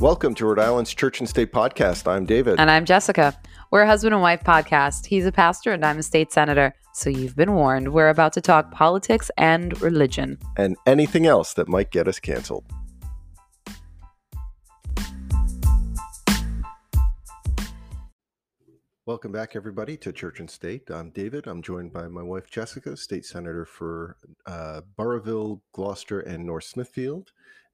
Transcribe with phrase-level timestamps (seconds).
[0.00, 2.10] Welcome to Rhode Island's Church and State Podcast.
[2.10, 2.58] I'm David.
[2.58, 3.38] And I'm Jessica.
[3.70, 5.04] We're a husband and wife podcast.
[5.04, 6.74] He's a pastor and I'm a state senator.
[6.94, 7.92] So you've been warned.
[7.92, 10.38] We're about to talk politics and religion.
[10.56, 12.64] and anything else that might get us canceled.
[19.04, 20.90] Welcome back, everybody, to Church and State.
[20.90, 21.46] I'm David.
[21.46, 27.32] I'm joined by my wife, Jessica, state senator for uh, Gloucester, and North Smithfield.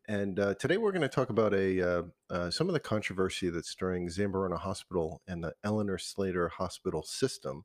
[0.08, 3.50] And uh, today we're going to talk about a uh, uh, some of the controversy
[3.50, 7.64] that's stirring Zambarano Hospital and the Eleanor Slater Hospital system.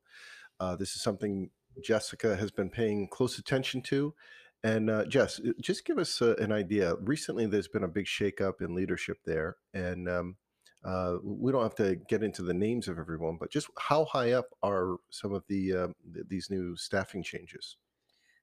[0.59, 1.51] Uh, this is something
[1.83, 4.15] Jessica has been paying close attention to.
[4.63, 6.95] And uh, Jess, just give us an idea.
[6.95, 10.35] Recently, there's been a big shakeup in leadership there, and um,
[10.83, 14.33] uh, we don't have to get into the names of everyone, but just how high
[14.33, 17.77] up are some of the uh, th- these new staffing changes?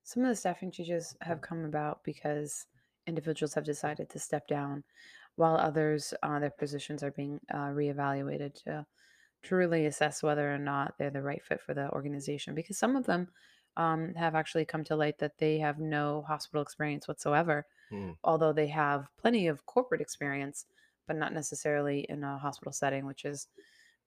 [0.03, 2.67] Some of the staffing changes have come about because
[3.09, 4.85] individuals have decided to step down,
[5.37, 8.87] while others, uh, their positions are being uh, reevaluated to,
[9.43, 12.55] truly assess whether or not they're the right fit for the organization.
[12.55, 13.29] Because some of them
[13.77, 18.13] um, have actually come to light that they have no hospital experience whatsoever, Hmm.
[18.25, 20.67] although they have plenty of corporate experience,
[21.07, 23.47] but not necessarily in a hospital setting, which is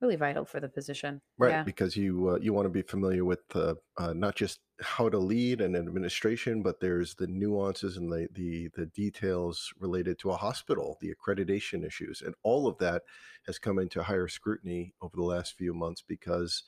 [0.02, 1.22] really vital for the position.
[1.38, 1.66] Right, Yeah.
[1.66, 5.18] because you uh, you want to be familiar with uh, uh, not just how to
[5.18, 10.38] lead an administration, but there's the nuances and the, the the details related to a
[10.38, 13.04] hospital, the accreditation issues, and all of that
[13.48, 16.64] has come into higher scrutiny over the last few months because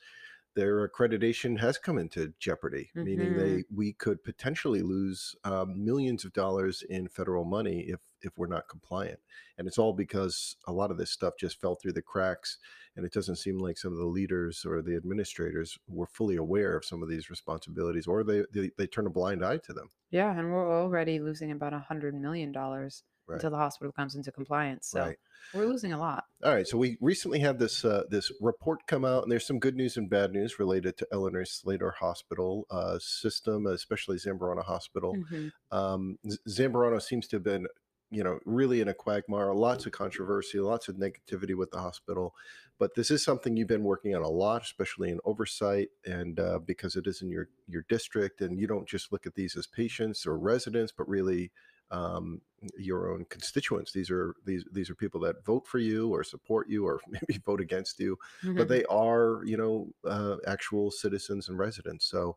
[0.54, 3.34] their accreditation has come into jeopardy, meaning Mhm.
[3.34, 8.46] they we could potentially lose um, millions of dollars in federal money if if we're
[8.46, 9.20] not compliant,
[9.58, 12.58] and it's all because a lot of this stuff just fell through the cracks
[12.96, 16.76] and it doesn't seem like some of the leaders or the administrators were fully aware
[16.76, 19.88] of some of these responsibilities or they they, they turn a blind eye to them
[20.10, 24.14] Yeah, and we're already losing about a hundred million dollars right until the hospital comes
[24.14, 24.88] into compliance.
[24.88, 25.18] So right
[25.52, 26.24] we're losing a lot.
[26.42, 29.58] all right so we recently had this uh, this report come out and there's some
[29.58, 35.20] good news and bad news related to eleanor slater hospital uh, system especially zambarano hospital
[35.20, 35.52] Mhm.
[35.70, 37.66] um, Z- zambarano seems to have been
[38.10, 42.34] you know really in a quagmire lots of controversy lots of negativity with the hospital
[42.78, 46.58] but this is something you've been working on a lot especially in oversight and uh,
[46.58, 49.66] because it is in your your district and you don't just look at these as
[49.66, 51.50] patients or residents but really
[51.90, 52.40] um,
[52.78, 53.92] your own constituents.
[53.92, 57.38] These are these these are people that vote for you or support you or maybe
[57.44, 58.18] vote against you
[58.56, 58.68] but Mhm.
[58.68, 62.06] they are you know uh, actual citizens and residents.
[62.06, 62.36] So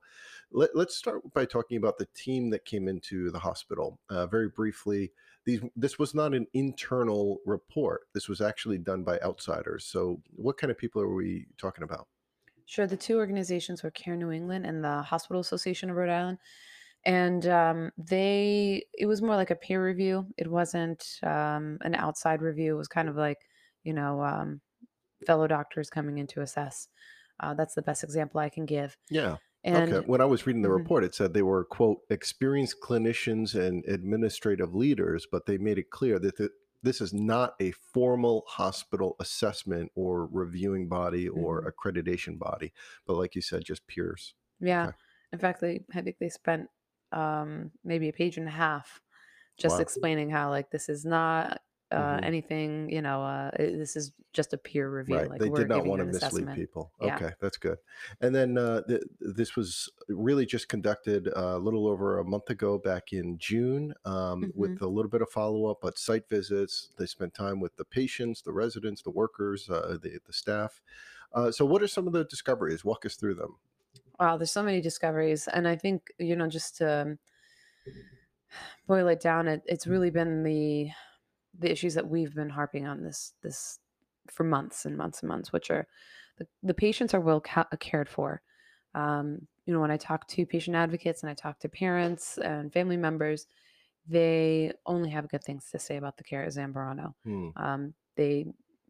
[0.52, 4.50] let, let's start by talking about the team that came into the hospital uh, very
[4.50, 5.12] briefly
[5.48, 10.58] these this was not an internal report this was actually done by outsiders so what
[10.58, 12.08] kind of people are we talking about
[12.68, 12.86] Sure.
[12.86, 16.38] The two organizations were Care New England and the Hospital Association of Rhode Island.
[17.06, 20.28] And um, they, it was more like a peer review.
[20.38, 22.76] It wasn't um, an outside review.
[22.76, 23.38] It was kind of like,
[23.86, 24.60] you know, um,
[25.26, 26.90] fellow doctors coming in to assess.
[27.40, 28.98] Uh, that's the best example I can give.
[29.10, 30.70] yeah And okay when i was reading the Mhm.
[30.70, 35.90] report it said they were quote experienced clinicians and administrative leaders but they made it
[35.90, 36.52] clear that th-
[36.84, 41.68] this is not a formal hospital assessment or reviewing body or Mhm.
[41.72, 42.72] accreditation body
[43.06, 44.88] but like you said just peers Yeah.
[44.88, 44.96] Okay.
[45.34, 46.70] In fact, they I think they spent
[47.12, 49.02] um maybe a page and a half
[49.58, 49.80] just Wow.
[49.80, 51.62] explaining how like this is not
[51.92, 52.26] uh Mhm.
[52.26, 55.16] anything, you know, uh this is just a peer review.
[55.16, 55.30] Right.
[55.30, 56.92] Like they did not want to mislead people.
[57.02, 57.16] Yeah.
[57.16, 57.78] Okay, that's good.
[58.22, 62.50] And then uh, th- this was really just conducted uh, a little over a month
[62.52, 66.92] ago, back in June, um, with a little bit of follow up, but site visits.
[66.98, 70.82] They spent time with the patients, the residents, the workers, uh, the, the staff.
[71.34, 72.86] Uh, so, what are some of the discoveries?
[72.86, 73.58] Walk us through them.
[74.20, 75.48] Wow, there's so many discoveries.
[75.48, 77.20] And I think, you know, just to um,
[78.88, 80.90] boil it down, it, it's really been the
[81.60, 83.80] the issues that we've been harping on this this
[84.30, 85.88] for months and months and months, which are
[86.38, 88.42] the, the patients are well ca- cared for.
[88.94, 92.72] Um, you know, when I talk to patient advocates and I talk to parents and
[92.72, 93.48] family members,
[94.08, 97.14] they only have good things to say about the care at Zambarano.
[97.24, 97.50] Hmm.
[97.56, 98.46] Um, they,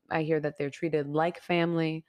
[0.10, 2.06] I hear that they're treated like family,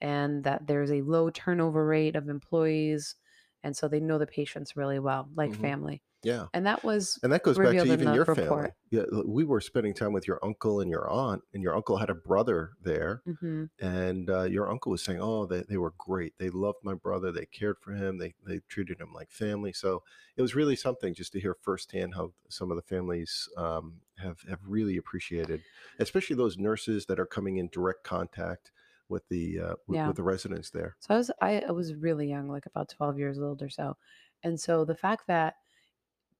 [0.00, 3.16] and that there's a low turnover rate of employees,
[3.62, 5.54] and so they know the patients really well, like Mhm.
[5.54, 6.02] family.
[6.22, 6.48] Yeah.
[6.54, 8.26] And that was And that goes back to even your report.
[8.26, 8.74] family.
[8.90, 12.10] Yeah, we were spending time with your uncle and your aunt, and your uncle had
[12.10, 13.24] a brother there.
[13.26, 16.38] hmm and uh, your uncle was saying, "Oh, they, they were great.
[16.38, 17.32] They loved my brother.
[17.32, 18.18] They cared for him.
[18.18, 20.04] They they treated him like family." So
[20.36, 24.42] it was really something just to hear firsthand how some of the families um, have
[24.48, 25.64] have really appreciated,
[25.98, 28.72] especially those nurses that are coming in direct contact
[29.10, 30.06] with the uh, with, Yeah.
[30.06, 30.96] with the residents there.
[31.00, 33.96] So I was I, I was really young, like about 12 years old or so.
[34.42, 35.56] And so the fact that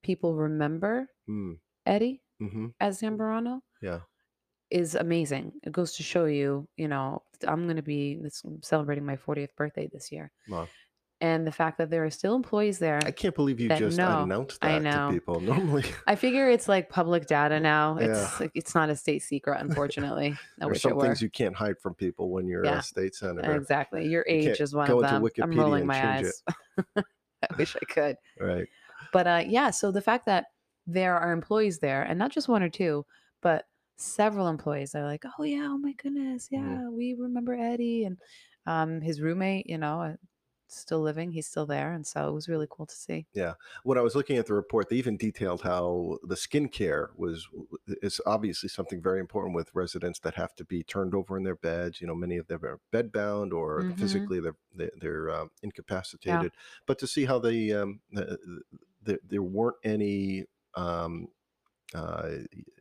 [0.03, 4.01] people remember Mm, Eddie hmm as Zambarano Yeah,
[4.71, 5.53] is amazing.
[5.65, 8.21] It goes to show you, you know, I'm going to be
[8.63, 10.33] celebrating my 40th birthday this year.
[10.47, 10.75] Wow.
[11.23, 13.99] And the fact that there are still employees there I can't believe you that just
[13.99, 14.23] know.
[14.23, 15.11] announced I that to know.
[15.13, 15.39] people.
[15.41, 17.99] Normally, I figure it's like public data now.
[17.99, 18.07] Yeah.
[18.07, 20.29] It's like it's not a state secret, unfortunately.
[20.29, 21.03] I there's wish some it were.
[21.05, 22.79] things you can't hide from people when you're Yeah.
[22.79, 23.55] a state senator.
[23.55, 24.07] Exactly.
[24.09, 25.29] Your age can't is one go of them.
[25.43, 26.43] I'm rolling my eyes.
[26.97, 27.03] I
[27.59, 28.17] wish I could.
[28.39, 28.67] Right.
[29.13, 30.47] But uh, yeah, so the fact that
[30.87, 33.05] there are employees there, and not just one or two,
[33.43, 36.93] but several employees are like, oh yeah, oh my goodness, yeah, Mhm.
[36.93, 38.17] we remember Eddie and
[38.67, 40.13] um, his roommate, you know, uh,
[40.77, 43.27] still living, he's still there, and so it was really cool to see.
[43.33, 43.55] Yeah.
[43.85, 47.49] When I was looking at the report, they even detailed how the skincare was
[47.87, 51.55] is obviously something very important with residents that have to be turned over in their
[51.57, 52.01] beds.
[52.01, 53.97] You know, many of them are bedbound or Mhm.
[53.97, 56.53] physically they're they're, they're um, incapacitated.
[56.87, 58.39] But to see how they um, the,
[59.03, 60.47] the, there weren't any.
[60.75, 61.29] Um,
[61.95, 62.31] uh,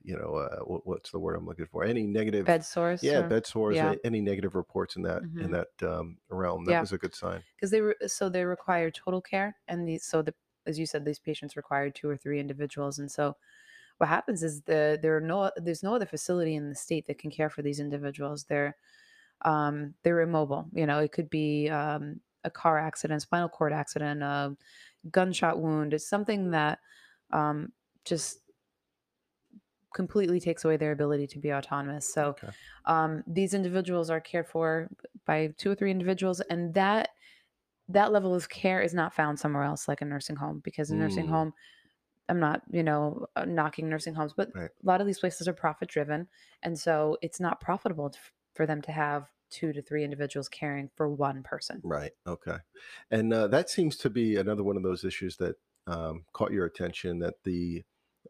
[0.03, 1.83] you know, uh, what, what's the word I'm looking for?
[1.83, 3.81] Any negative Bed sores, Yeah, bed sores.
[3.81, 3.95] yeah.
[4.03, 5.53] Any negative reports in that in Mhm.
[5.53, 6.65] that um, realm.
[6.65, 6.81] That Yeah.
[6.81, 7.43] was a good sign.
[7.55, 10.35] because they were so they require total care, and these so the
[10.65, 13.37] as you said, these patients require two or three individuals, and so
[13.97, 17.19] what happens is the there are no there's no other facility in the state that
[17.19, 18.45] can care for these individuals.
[18.45, 18.77] They're
[19.43, 20.69] um, they're immobile.
[20.73, 24.55] You know, it could be um, a car accident, spinal cord accident, a
[25.11, 25.93] gunshot wound.
[25.93, 26.79] It's something that
[27.31, 27.73] um,
[28.05, 28.48] just
[29.93, 32.11] completely takes away their ability to be autonomous.
[32.13, 32.49] So Okay.
[32.85, 34.89] um, these individuals are cared for
[35.25, 37.09] by two or three individuals, and that
[37.89, 40.95] that level of care is not found somewhere else, like a nursing home, because a
[40.95, 41.29] nursing Mm.
[41.29, 41.53] home.
[42.29, 44.69] I'm not, you know, uh, knocking nursing homes, but Right.
[44.69, 46.27] a lot of these places are profit driven,
[46.63, 48.19] and so it's not profitable to,
[48.53, 51.83] for them to have two to three individuals caring for one person.
[51.83, 52.11] Right.
[52.27, 52.57] Okay.
[53.09, 55.55] And uh, that seems to be another one of those issues that
[55.87, 57.19] um, caught your attention.
[57.19, 57.83] That the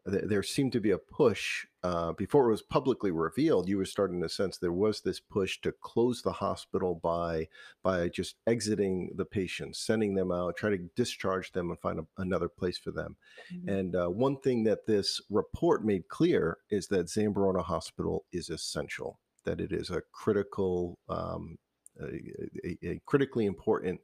[0.08, 3.68] th- there seemed to be a push uh, before it was publicly revealed.
[3.68, 7.48] You were starting to sense there was this push to close the hospital by
[7.82, 12.06] by just exiting the patients, sending them out, try to discharge them and find a,
[12.18, 13.16] another place for them.
[13.52, 13.78] Mhm.
[13.78, 19.18] And uh, one thing that this report made clear is that Zambarano Hospital is essential,
[19.44, 21.58] that it is a critical, um,
[22.00, 22.06] a,
[22.64, 24.00] a- a critically important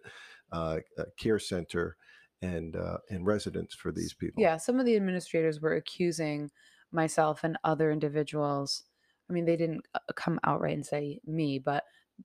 [0.52, 1.96] uh, uh, care center
[2.42, 4.44] and uh, and residence for these people.
[4.44, 6.50] Yeah, some of the administrators were accusing
[6.92, 8.84] myself and other individuals.
[9.28, 11.84] I mean, they didn't uh, come outright and say me, but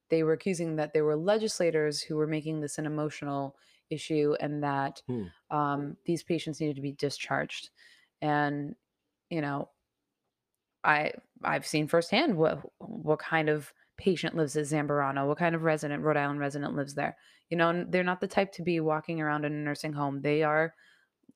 [0.10, 3.58] they were accusing that there were legislators who were making this an emotional
[3.90, 5.28] issue and that Hmm.
[5.50, 7.70] um, these patients needed to be discharged.
[8.22, 8.76] And
[9.30, 9.70] you know,
[10.84, 11.14] I
[11.44, 16.02] I've seen firsthand what what kind of patient lives at Zambarano, what kind of resident,
[16.04, 17.16] Rhode Island resident lives there.
[17.52, 20.22] You know, they're not the type to be walking around in a nursing home.
[20.22, 20.74] They are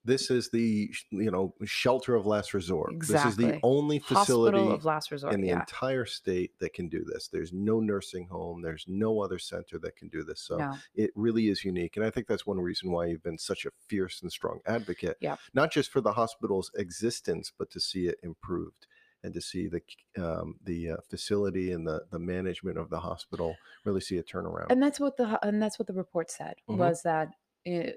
[0.04, 2.94] This is the you know shelter of last resort.
[2.94, 3.30] Exactly.
[3.30, 5.34] This is the only facility hospital of last resort.
[5.34, 5.60] in the yeah.
[5.60, 7.28] entire state that can do this.
[7.28, 8.62] There's no nursing home.
[8.62, 10.42] There's no other center that can do this.
[10.42, 10.74] So no.
[10.96, 11.98] it really is unique.
[11.98, 15.18] And I think that's one reason why you've been such a fierce and strong advocate,
[15.20, 15.36] Yeah.
[15.54, 18.88] not just for the hospital's existence, but to see it improved
[19.26, 19.82] and to see the
[20.18, 24.70] um, the uh, facility and the the management of the hospital really see a turnaround.
[24.70, 26.78] And that's what the and that's what the report said Mhm.
[26.78, 27.30] was that
[27.66, 27.92] eh,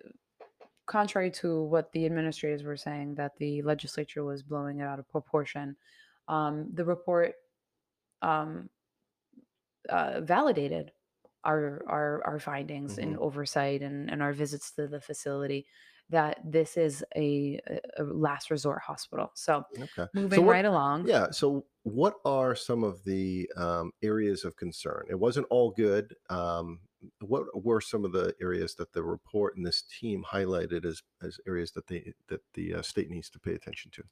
[0.87, 5.09] contrary to what the administrators were saying that the legislature was blowing it out of
[5.09, 5.77] proportion,
[6.29, 7.35] um, the report
[8.23, 8.71] um,
[9.89, 10.93] uh, validated
[11.45, 13.19] our our our findings in Mhm.
[13.19, 15.67] oversight and, and our visits to the facility
[16.11, 17.61] that this is a,
[17.99, 19.31] a last resort hospital.
[19.35, 20.07] So okay.
[20.15, 21.07] moving what- right along.
[21.07, 21.31] Yeah.
[21.31, 25.05] So, what are some of the um, areas of concern?
[25.09, 26.15] It wasn't all good.
[26.29, 26.81] Um,
[27.21, 31.39] what were some of the areas that the report and this team highlighted as as
[31.47, 34.03] areas that they that the uh, state needs to pay attention to?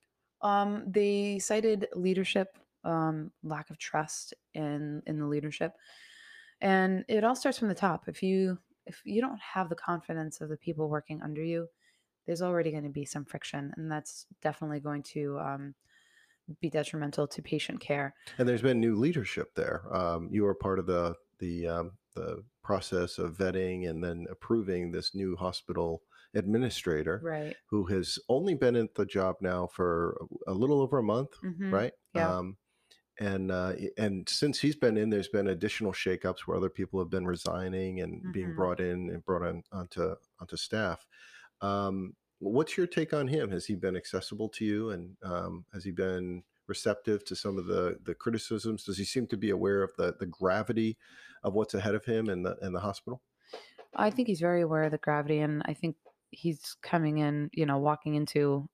[0.47, 5.73] Um, they cited leadership, um, lack of trust in in the leadership,
[6.61, 8.05] and it all starts from the top.
[8.09, 11.69] If you if you don't have the confidence of the people working under you,
[12.27, 15.75] there's already going to be some friction, and that's definitely going to um,
[16.61, 18.15] be detrimental to patient care.
[18.39, 19.85] And there's been new leadership there.
[19.95, 24.91] Um, you were part of the the um, the process of vetting and then approving
[24.91, 26.03] this new hospital
[26.35, 27.59] administrator Right.
[27.67, 31.71] who has only been at the job now for a little over a month, hmm
[31.71, 31.93] right?
[32.13, 32.37] Yeah.
[32.39, 32.59] Um,
[33.21, 37.11] and uh, and since he's been in, there's been additional shakeups where other people have
[37.11, 38.55] been resigning and being Mhm.
[38.55, 41.07] brought in and brought on onto onto staff.
[41.61, 43.51] Um, what's your take on him?
[43.51, 47.67] Has he been accessible to you, and um, has he been receptive to some of
[47.67, 48.85] the the criticisms?
[48.85, 50.97] Does he seem to be aware of the the gravity
[51.43, 53.23] of what's ahead of him in the in the hospital?
[53.95, 55.97] I think he's very aware of the gravity, and I think
[56.31, 58.69] he's coming in, you know, walking into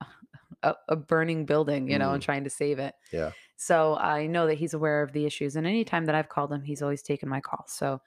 [0.62, 2.94] a, a burning building, you know, and trying to save it.
[3.12, 3.32] Yeah.
[3.56, 6.62] So I know that he's aware of the issues, and anytime that I've called him,
[6.62, 7.64] he's always taken my call.
[7.68, 8.00] So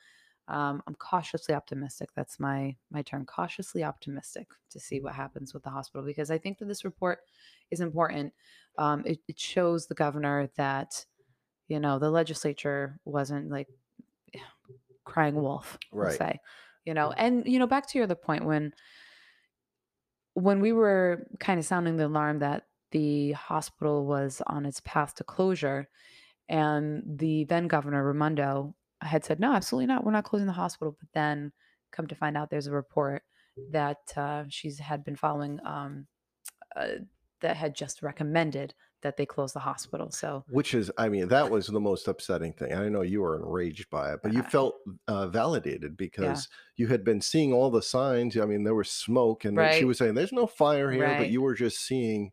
[0.48, 2.10] um, I'm cautiously optimistic.
[2.16, 6.38] That's my my term, cautiously optimistic, to see what happens with the hospital because I
[6.38, 7.20] think that this report
[7.70, 8.34] is important.
[8.78, 11.06] Um, it, it shows the governor that
[11.68, 13.68] you know the legislature wasn't like
[15.06, 16.18] crying wolf, Right.
[16.18, 16.40] say,
[16.86, 17.12] you know.
[17.12, 18.74] And you know, back to your other point when
[20.34, 25.16] when we were kind of sounding the alarm that the hospital was on its path
[25.16, 25.88] to closure,
[26.50, 30.04] and the then governor Raimondo had said, "No, absolutely not.
[30.04, 31.52] We're not closing the hospital." But then,
[31.92, 33.24] come to find out, there's a report
[33.72, 36.08] that uh, she's had been following um,
[36.76, 36.88] uh,
[37.42, 40.12] that had just recommended that they close the hospital.
[40.12, 42.74] So, Which is, I mean, that was the most upsetting thing.
[42.74, 44.76] I know you were enraged by it, but you uh, felt
[45.08, 48.38] uh, validated yeah, because you had been seeing all the signs.
[48.38, 51.30] I mean, there was smoke, and then she was saying, "There's no fire here," but
[51.30, 52.32] you were just seeing,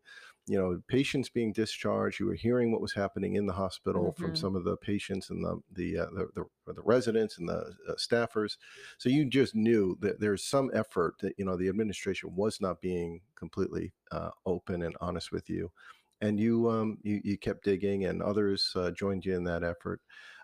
[0.49, 2.19] you know, patients being discharged.
[2.19, 5.29] You were hearing what was happening in the hospital from hmm some of the patients
[5.29, 8.57] and the the uh, the, the, the residents and the uh, staffers.
[8.97, 12.81] So you just knew that there's some effort that you know the administration was not
[12.81, 15.71] being completely uh, open and honest with you
[16.21, 20.01] and you um, you, you kept digging, and others uh, joined you in that effort.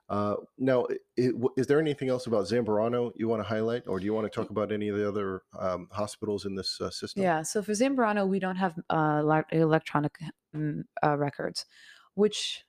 [0.07, 3.87] Uh, now, i- i- w- is there anything else about Zambrano you want to highlight,
[3.87, 6.79] or do you want to talk about any of the other um, hospitals in this
[6.79, 7.23] uh, system?
[7.23, 10.19] Yeah, so for Zambrano, we don't have uh, electronic
[10.53, 11.65] mm, uh, records,
[12.15, 12.63] which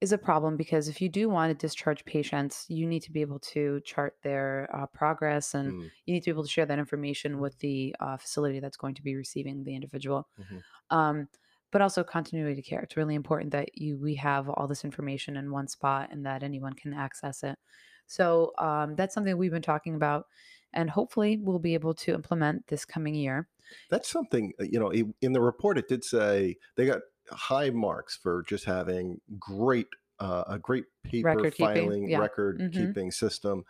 [0.00, 3.20] is a problem because if you do want to discharge patients, you need to be
[3.20, 6.66] able to chart their uh, progress and Mm, you need to be able to share
[6.66, 10.28] that information with the uh, facility that's going to be receiving the individual.
[10.38, 10.64] mhm.
[10.90, 11.28] Um,
[11.70, 12.80] but also continuity care.
[12.80, 16.42] It's really important that you we have all this information in one spot and that
[16.42, 17.58] anyone can access it.
[18.06, 20.26] So um, that's something we've been talking about,
[20.72, 23.48] and hopefully we'll be able to implement this coming year.
[23.90, 24.92] That's something uh, you know.
[25.20, 29.88] In the report, it did say they got high marks for just having great
[30.20, 32.18] uh, a great paper Record keeping, filing yeah.
[32.18, 33.64] record hmm keeping system.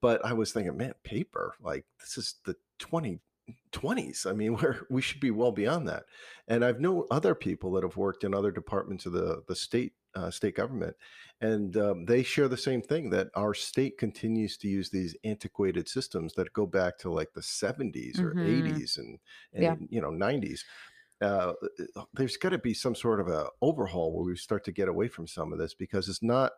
[0.00, 2.56] But I was thinking, man, paper like this is the
[3.72, 4.26] 2020s.
[4.26, 6.04] I mean, we're we should be well beyond that.
[6.48, 9.94] And I've known other people that have worked in other departments of the the state
[10.14, 10.96] uh, state government,
[11.40, 15.88] and um, they share the same thing that our state continues to use these antiquated
[15.88, 19.18] systems that go back to like the 70s or hmm 80s and
[19.56, 19.76] Yeah.
[19.76, 20.64] and you know 90s
[21.20, 21.54] uh,
[21.96, 24.88] uh, there's got to be some sort of a overhaul where we start to get
[24.88, 26.52] away from some of this because it's not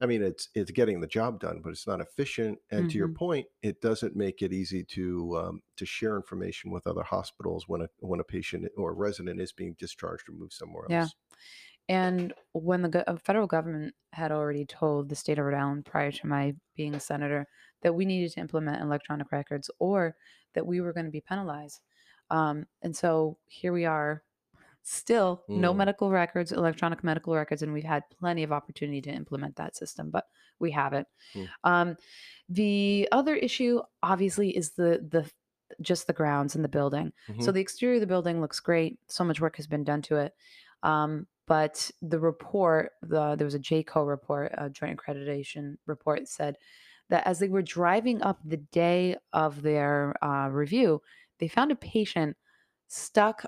[0.00, 3.08] i mean it's it's getting the job done but it's not efficient and to your
[3.08, 7.68] hmm point it doesn't make it easy to um, to share information with other hospitals
[7.68, 10.90] when a when a patient or a resident is being discharged or moved somewhere else.
[10.90, 11.08] Yeah.
[11.88, 16.12] And when the go- federal government had already told the state of Rhode Island prior
[16.12, 17.48] to my being a senator
[17.82, 20.16] that we needed to implement electronic records or
[20.54, 21.80] that we were going to be penalized.
[22.30, 24.24] Um, and so here we are,
[24.82, 29.10] still no Mm, medical records, electronic medical records, and we've had plenty of opportunity to
[29.10, 30.26] implement that system, but
[30.58, 31.08] we haven't.
[31.34, 31.96] mm, Um,
[32.48, 35.30] the other issue, obviously, is the the
[35.80, 37.12] just the grounds and the building.
[37.38, 37.54] So mhm.
[37.54, 38.98] the exterior of the building looks great.
[39.08, 40.34] So much work has been done to it.
[40.82, 46.56] Um, but the report, the there was a JCO report, a joint accreditation report, said
[47.08, 51.02] that as they were driving up the day of their uh, review,
[51.38, 52.36] they found a patient
[52.88, 53.44] stuck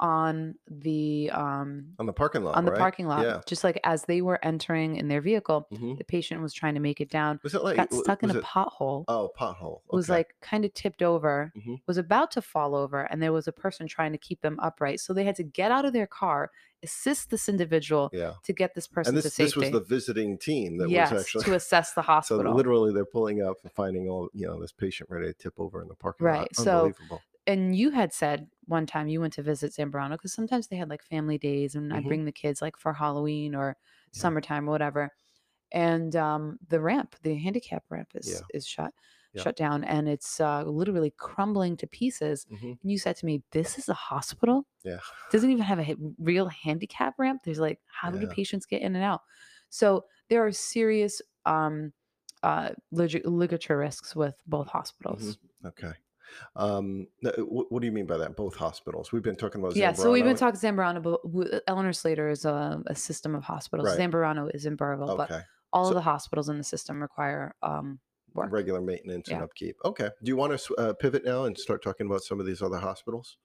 [0.00, 3.78] on the um, on the parking lot on the right parking lot, yeah just like
[3.84, 7.10] as they were entering in their vehicle, hmm the patient was trying to make it
[7.10, 10.64] down, was it like got stuck in a it pothole oh pothole was like kind
[10.64, 14.12] of tipped over, hmm was about to fall over, and there was a person trying
[14.12, 15.00] to keep them upright.
[15.00, 16.50] So they had to get out of their car,
[16.82, 20.38] assist this individual yeah to get this and person to this this was the visiting
[20.38, 24.08] team that was actually to assess the hospital So literally, they're pulling up and finding
[24.08, 26.34] all you know this patient ready to tip over in the parking lot.
[26.38, 26.56] Right.
[26.56, 27.20] So, Unbelievable.
[27.46, 30.88] And you had said one time you went to visit Zambrano because sometimes they had
[30.90, 33.76] like family days, and I'd hmm bring the kids like for Halloween or
[34.14, 35.10] Yeah, summertime or whatever.
[35.72, 38.94] And um, the ramp, the handicap ramp, is yeah, is shut
[39.32, 39.44] yeah.
[39.44, 42.46] shut down, and it's uh, literally crumbling to pieces.
[42.50, 45.96] hmm And you said to me, "This is a hospital." Yeah, doesn't even have a
[46.18, 47.42] real handicap ramp.
[47.44, 49.22] There's like, how do patients get in and out?
[49.68, 51.92] So there are serious um,
[52.42, 55.38] uh, lig- ligature risks with both hospitals.
[55.64, 55.92] Okay.
[56.56, 57.06] Um,
[57.38, 58.36] what, what do you mean by that?
[58.36, 59.12] Both hospitals.
[59.12, 60.38] We've been talking about Yeah, so we've been Zambrano.
[60.38, 63.88] talking Zambarano, but Eleanor Slater is a, a system of hospitals.
[63.88, 63.98] Right.
[63.98, 65.42] Zambarano is in Burrillville, but Okay.
[65.72, 68.00] all of the hospitals in the system require um,
[68.34, 68.52] work.
[68.52, 69.76] regular maintenance and upkeep.
[69.84, 70.08] Okay.
[70.22, 72.78] Do you want to uh, pivot now and start talking about some of these other
[72.78, 73.36] hospitals?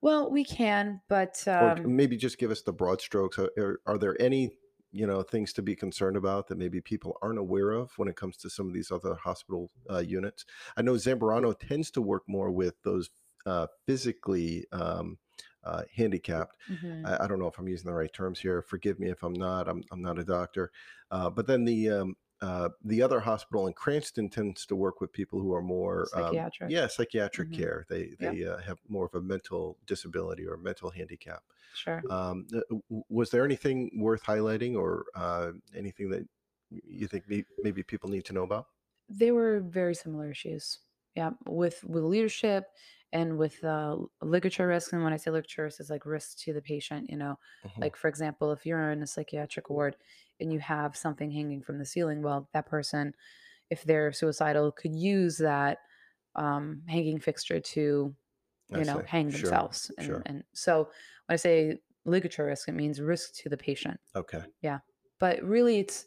[0.00, 3.38] Well, we can, but or um, maybe just give us the broad strokes.
[3.38, 4.50] Are are there any
[4.92, 8.16] you know things to be concerned about that maybe people aren't aware of when it
[8.16, 10.44] comes to some of these other hospital uh, units?
[10.76, 13.10] I know Zambrano tends to work more with those
[13.46, 15.18] uh, physically um,
[15.64, 16.56] uh, handicapped.
[16.68, 18.62] hmm I, I don't know if I'm using the right terms here.
[18.62, 19.68] Forgive me if I'm not.
[19.68, 20.70] I'm, I'm not a doctor.
[21.10, 25.12] Uh, but then the um, uh, the other hospital in Cranston tends to work with
[25.12, 26.74] people who are more, um, Psychiatric.
[26.74, 27.86] yeah, psychiatric hmm care.
[27.88, 31.44] They they uh, have more of a mental disability or mental handicap.
[31.72, 32.08] Sure.
[32.10, 32.48] Um,
[33.08, 36.28] was there anything worth highlighting or uh, anything that
[36.70, 37.26] you think
[37.62, 38.68] maybe people need to know about?
[39.08, 40.80] They were very similar issues.
[41.14, 42.66] Yeah, with with leadership
[43.12, 44.92] and with uh, ligature risk.
[44.92, 47.10] And when I say ligature risk, is like risk to the patient.
[47.10, 49.96] You know, hmm like for example, if you're in a psychiatric ward
[50.40, 53.14] and you have something hanging from the ceiling, well, that person,
[53.70, 55.78] if they're suicidal, could use that
[56.36, 58.14] um, hanging fixture to
[58.72, 59.06] I you know see.
[59.06, 59.90] hang Sure, themselves.
[59.98, 60.26] And sure.
[60.26, 60.84] and so
[61.26, 64.00] when I say ligature risk, it means risk to the patient.
[64.14, 64.44] Okay.
[64.62, 64.80] Yeah,
[65.18, 66.06] but really, it's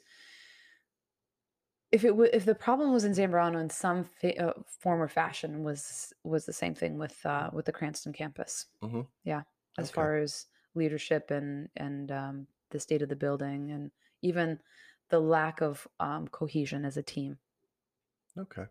[1.96, 5.08] if it w- if the problem was in Zambrano in some fa- uh, form or
[5.08, 8.66] fashion was was the same thing with uh, with the Cranston campus.
[8.82, 9.44] hmm Yeah,
[9.78, 9.96] as Okay.
[9.96, 14.60] far as leadership and and um, the state of the building and even
[15.10, 17.38] the lack of um, cohesion as a team.
[18.38, 18.66] Okay.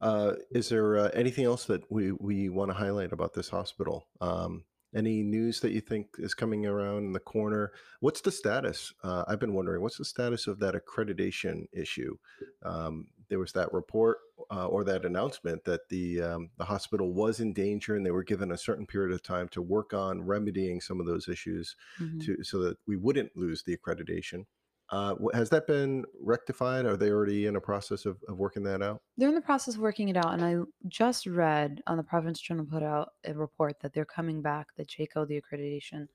[0.00, 4.08] Uh, is there uh, anything else that we, we want to highlight about this hospital?
[4.20, 4.64] Um,
[4.94, 7.72] any news that you think is coming around in the corner?
[8.00, 8.92] What's the status?
[9.02, 12.16] Uh, I've been wondering, what's the status of that accreditation issue?
[12.62, 14.18] Um, there was that report
[14.50, 18.24] uh, or that announcement that the um, the hospital was in danger, and they were
[18.24, 22.20] given a certain period of time to work on remedying some of those issues Mhm.
[22.20, 24.46] to so that we wouldn't lose the accreditation.
[24.90, 26.86] Uh, has that been rectified?
[26.86, 29.02] Are they already in a process of, of working that out?
[29.18, 30.56] They're in the process of working it out, and I
[30.88, 34.68] just read on the Providence Journal put out a report that they're coming back.
[34.76, 36.06] The JACO, the accreditation,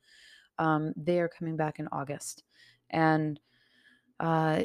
[0.57, 2.43] um, they are coming back in August,
[2.89, 3.39] and
[4.19, 4.63] uh,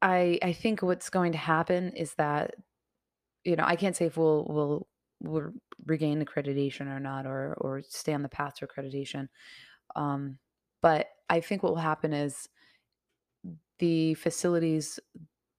[0.00, 2.54] I I think what's going to happen is that
[3.44, 4.86] you know I can't say if we'll we'll
[5.20, 5.50] we'll
[5.84, 9.28] regain accreditation or not, or or stay on the path to accreditation.
[9.94, 10.38] Um,
[10.80, 12.48] but I think what will happen is
[13.78, 14.98] the facilities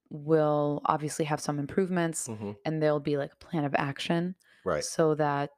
[0.10, 4.86] will obviously have some improvements hmm and there'll be like a plan of action Right.
[4.86, 5.52] so that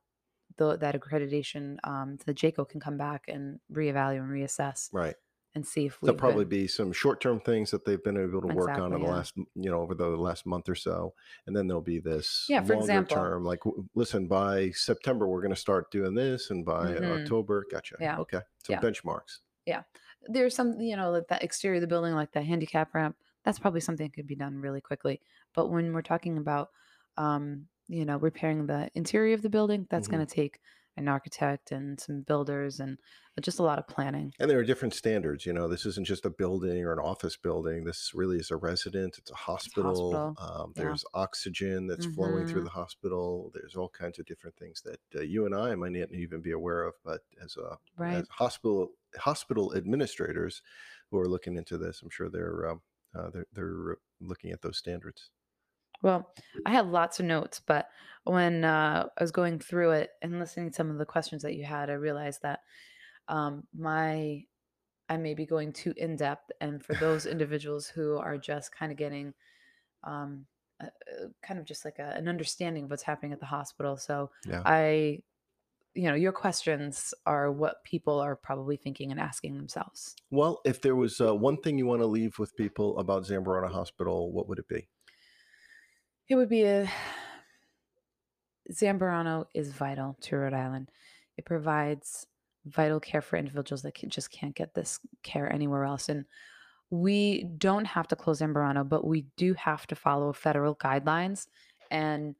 [0.58, 5.15] the that accreditation um the JACO can come back and reevaluate and reassess Right.
[5.56, 8.48] and see if There'll probably been be some short-term things that they've been able to
[8.48, 11.13] work on exactly in the last, you know, over the last month or so,
[11.45, 13.60] and then there'll be this yeah for longer example term, like,
[13.95, 17.98] listen, by September we're going to start doing this, and by hmm October, gotcha.
[18.00, 19.39] yeah Okay, so yeah benchmarks.
[19.65, 19.84] yeah
[20.27, 23.60] there's some you know like that exterior of the building like the handicap ramp that's
[23.60, 25.21] probably something that could be done really quickly.
[25.53, 26.69] But when we're talking about
[27.17, 30.60] um you know repairing the interior of the building that's hmm going to take
[31.00, 32.98] an architect and some builders and
[33.42, 35.46] just a lot of planning And there are different standards.
[35.46, 37.84] You know, this isn't just a building or an office building.
[37.84, 39.18] This really is a residence.
[39.18, 39.36] It's a
[39.66, 40.28] it's a hospital.
[40.28, 43.52] hospital Um, yeah there's oxygen that's flowing through hmm the hospital.
[43.54, 46.52] There's all kinds of different things that uh, you and I might not even be
[46.52, 46.94] aware of.
[47.04, 50.62] But as a right as hospital hospital administrators
[51.12, 52.82] who are looking into this, I'm sure they're um,
[53.14, 55.32] uh, they're they're looking at those standards.
[56.02, 56.34] Well,
[56.66, 57.90] I had lots of notes, but
[58.24, 61.56] when uh, I was going through it and listening to some of the questions that
[61.56, 62.62] you had, I realized that
[63.28, 64.44] um, my
[65.10, 68.92] I may be going too in depth, and for those individuals who are just kind
[68.92, 69.34] of getting
[70.04, 70.46] um,
[70.82, 73.98] uh, uh, kind of just like a, an understanding of what's happening at the hospital.
[73.98, 74.62] So Yeah.
[74.66, 75.22] I,
[75.94, 80.16] you know, your questions are what people are probably thinking and asking themselves.
[80.32, 83.72] Well, if there was uh, one thing you want to leave with people about Zambrana
[83.72, 84.88] Hospital, what would it be?
[86.30, 86.89] It would be a
[88.72, 90.92] Zambarano is vital to Rhode Island.
[91.38, 92.28] It provides
[92.65, 96.10] vital care for individuals that can, just can't get this care anywhere else.
[96.10, 96.26] And
[96.92, 101.48] we don't have to close Zambarano, but we do have to follow federal guidelines,
[101.92, 102.36] and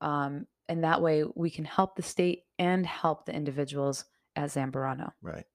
[0.00, 4.04] um, and that way we can help the state and help the individuals
[4.36, 5.12] at Zambarano.
[5.20, 5.46] Right.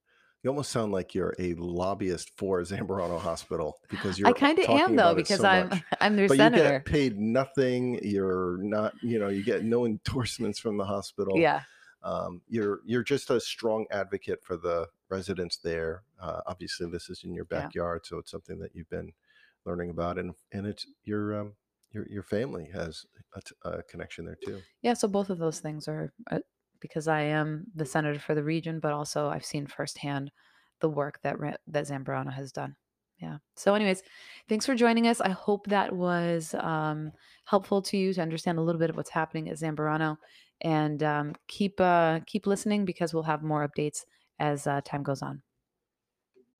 [0.44, 4.66] You almost sound like you're a lobbyist for Zambrano Hospital because you're I kind of
[4.68, 5.82] am though because so I'm much.
[6.02, 7.98] I'm their But you get paid nothing.
[8.02, 11.38] You're not, you know, you get no endorsements from the hospital.
[11.38, 11.62] Yeah,
[12.02, 16.02] Um, you're you're just a strong advocate for the residents there.
[16.20, 19.14] Uh, obviously, this is in your yeah, backyard, so it's something that you've been
[19.64, 21.54] learning about, and and it's your um,
[21.92, 24.60] your your family has a, t- a connection there too.
[24.82, 24.92] yeah.
[24.92, 26.40] So both of those things are uh,
[26.84, 30.30] because I am the senator for the region, but also I've seen firsthand
[30.82, 32.76] the work that that Zambrano has done.
[33.18, 33.38] Yeah.
[33.56, 34.02] So, anyways,
[34.50, 35.22] thanks for joining us.
[35.22, 37.12] I hope that was um,
[37.46, 40.18] helpful to you to understand a little bit of what's happening at Zambrano,
[40.60, 44.00] and um, keep uh, keep listening because we'll have more updates
[44.38, 45.40] as uh, time goes on.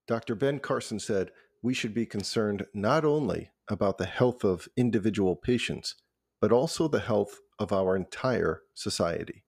[0.08, 0.34] Dr.
[0.34, 1.32] Ben Carson said
[1.62, 5.96] we should be concerned not only about the health of individual patients,
[6.40, 9.43] but also the health of our entire society.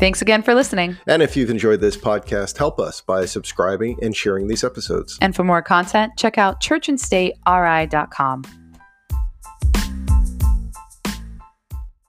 [0.00, 0.96] Thanks again for listening.
[1.06, 5.18] And if you've enjoyed this podcast, help us by subscribing and sharing these episodes.
[5.20, 8.59] And for more content, check out churchandstateri.com.